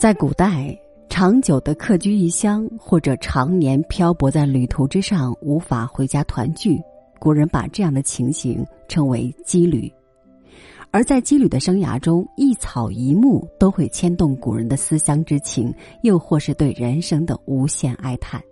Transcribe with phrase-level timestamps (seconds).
[0.00, 0.74] 在古代，
[1.10, 6.80] 长久的客居异乡或者常年漂泊在旅途之上，无法回家团聚，
[7.18, 9.92] 古人把这样的情形称为“羁旅”。
[10.90, 15.70] 而在羁旅的生涯中，一草一木都会牵动古人的思乡之情，
[16.02, 18.42] 又或是对人生的无限哀叹。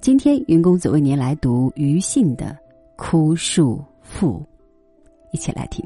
[0.00, 2.46] 今天，云公子为您来读庾信的
[2.96, 4.38] 《枯树赋》，
[5.32, 5.84] 一起来听。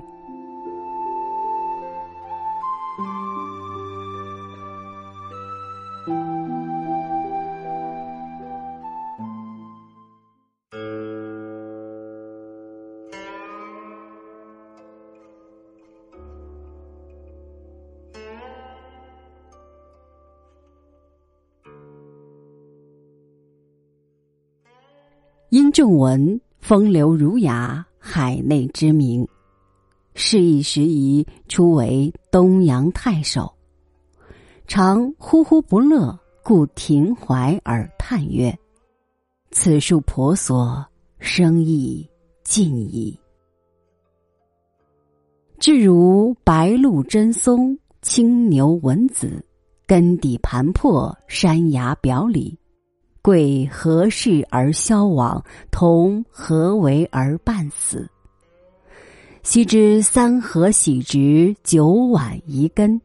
[25.74, 29.26] 仲文风流儒雅，海内知名。
[30.14, 33.52] 是以时宜，初为东阳太守，
[34.68, 38.56] 常呼呼不乐，故停怀而叹曰
[39.50, 40.86] ：“此树婆娑，
[41.18, 42.08] 生意
[42.44, 43.18] 尽矣。”
[45.58, 49.44] 至如白露真松，青牛文子，
[49.88, 52.56] 根底盘破，山崖表里。
[53.24, 55.42] 贵何事而消亡？
[55.70, 58.06] 同何为而半死？
[59.42, 63.00] 昔之三合喜直，九晚移根，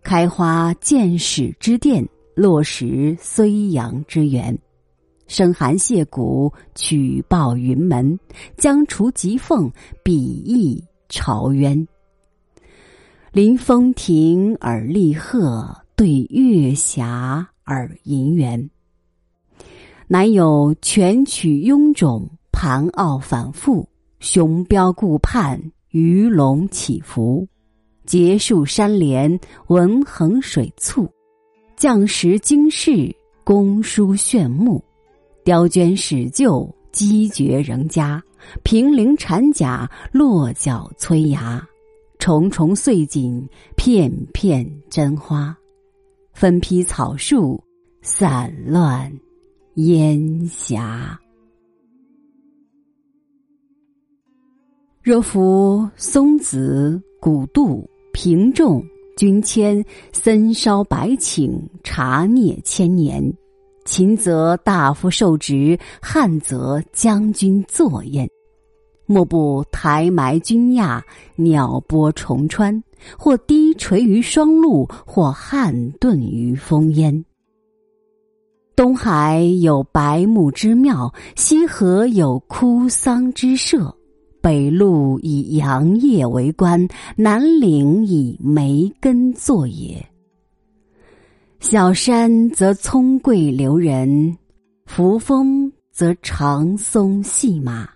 [0.00, 4.56] 开花见始之殿，落实睢阳之源。
[5.26, 8.16] 生寒谢谷，取抱云门，
[8.56, 9.68] 将除疾凤，
[10.04, 11.84] 比翼朝渊。
[13.32, 18.70] 临风亭而立鹤，对月霞而吟猿。
[20.06, 23.88] 乃有犬曲臃肿，盘傲反复，
[24.20, 25.58] 雄彪顾盼，
[25.90, 27.46] 鱼龙起伏。
[28.04, 31.10] 结树山连，文横水促，
[31.74, 33.14] 将石经世，
[33.44, 34.84] 工书炫目。
[35.42, 38.22] 雕娟始就，机绝人家。
[38.62, 41.66] 平陵产甲，落脚催芽。
[42.18, 45.56] 重重碎锦，片片真花。
[46.34, 47.62] 分披草树，
[48.02, 49.10] 散乱。
[49.76, 51.18] 烟霞。
[55.02, 58.84] 若夫松子、古杜、平仲、
[59.16, 63.20] 君谦、森烧百顷，茶孽千年；
[63.84, 68.28] 秦则大夫受职，汉则将军坐宴。
[69.06, 72.80] 莫不台埋君亚，鸟播重川，
[73.18, 77.24] 或低垂于霜露，或旱顿于风烟。
[78.76, 83.94] 东海有白木之庙，西河有枯桑之社，
[84.40, 90.04] 北陆以杨业为官，南岭以梅根作也。
[91.60, 94.36] 小山则葱桂留人，
[94.86, 97.88] 扶风则长松细马。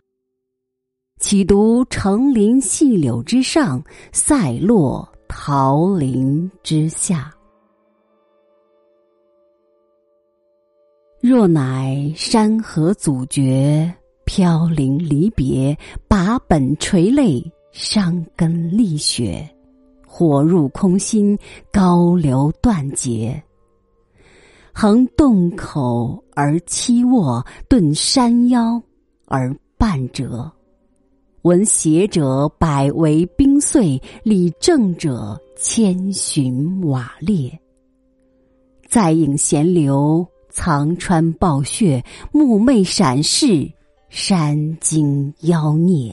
[1.18, 7.32] 岂独成林细柳之上，塞落桃林之下。
[11.28, 13.94] 若乃山河阻绝，
[14.24, 15.76] 飘零离别，
[16.08, 19.46] 把本垂泪，伤根沥血，
[20.06, 21.38] 火入空心，
[21.70, 23.42] 高流断节。
[24.72, 28.82] 横洞口而栖卧，顿山腰
[29.26, 30.50] 而半折。
[31.42, 37.52] 闻邪者百为冰碎，理正者千寻瓦裂。
[38.88, 40.26] 再引闲流。
[40.58, 43.70] 藏川暴血，目昧闪视，
[44.08, 46.12] 山精妖孽。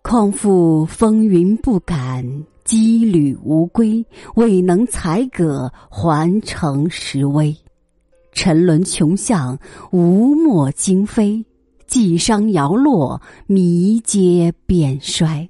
[0.00, 2.24] 况复风云不改，
[2.64, 4.06] 羁旅无归，
[4.36, 7.54] 未能采葛，还成时危。
[8.32, 9.58] 沉沦穷巷，
[9.90, 11.44] 无墨惊飞；
[11.88, 15.48] 寄伤摇落，迷阶变衰。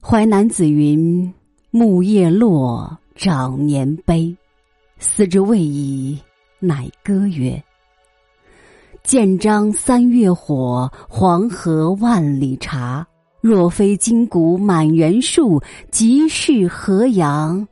[0.00, 1.32] 淮南子云
[1.70, 4.34] ：“木叶落。”早年悲，
[5.02, 6.16] 思之未已，
[6.60, 7.60] 乃歌曰
[9.02, 13.04] ：“建章三月火，黄河万里茶。
[13.40, 15.60] 若非金谷满园树，
[15.90, 17.66] 即是河阳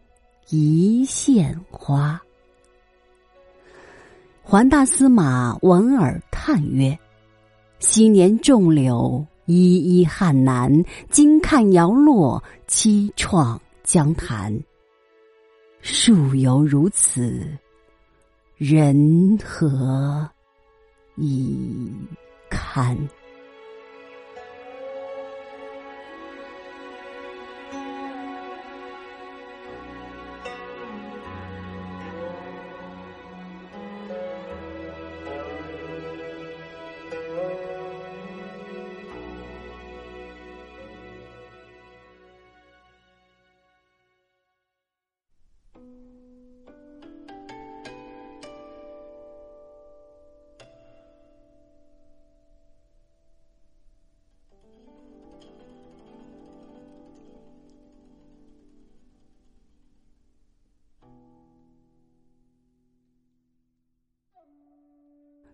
[0.49, 2.21] 一线花。”
[4.43, 6.99] 桓大司马闻尔叹曰
[7.79, 10.69] ：“昔年种柳，依依汉南；
[11.09, 14.53] 今看摇落，凄怆江潭。”
[15.83, 17.59] 树犹如此，
[18.57, 20.29] 人何
[21.17, 21.91] 以
[22.51, 22.97] 堪？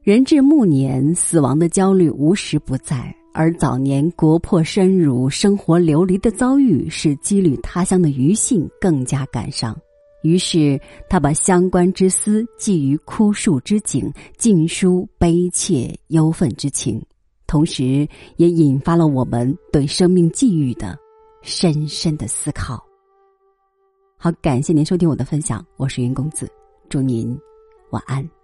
[0.07, 3.13] 人至暮年，死亡的焦虑无时不在。
[3.35, 9.77] 而早年国破身辱、生活流离的遭遇，使羁旅他乡的余信更加感伤。
[10.23, 10.81] 于是，
[11.11, 14.09] 他把相关之思寄于枯树之景，
[14.39, 17.03] 尽抒悲切忧愤之情，
[17.49, 18.07] 同时
[18.37, 20.97] 也引发了我们对生命际遇的
[21.43, 22.81] 深深的思考。
[24.17, 26.49] 好，感谢您收听我的分享，我是云公子，
[26.89, 27.37] 祝您
[27.91, 28.36] 晚安。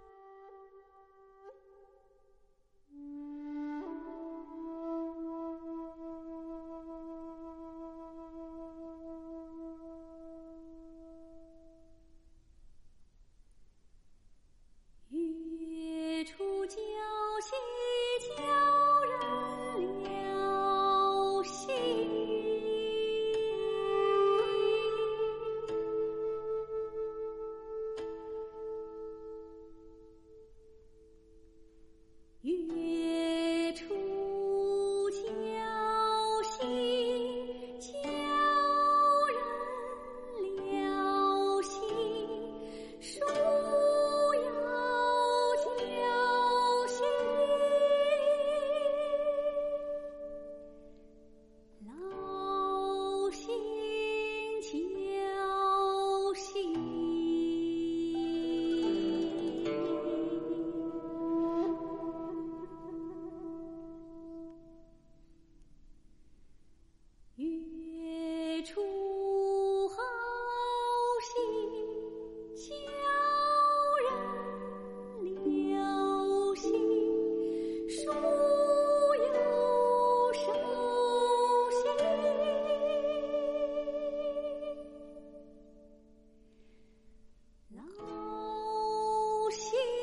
[89.53, 90.02] 心。